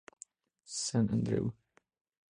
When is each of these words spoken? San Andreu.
San 0.83 1.05
Andreu. 1.15 1.45